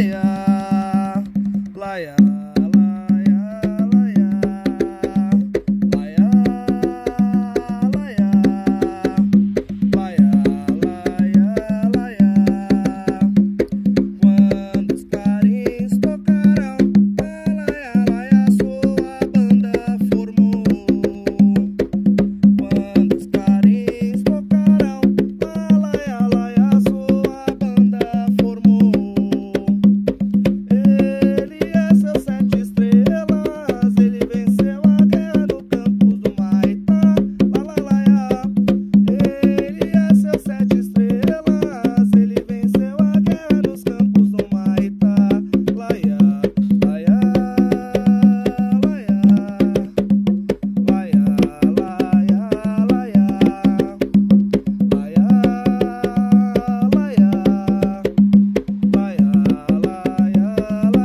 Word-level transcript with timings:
Yeah. 0.00 0.27
la, 60.70 60.90
la. 60.92 60.97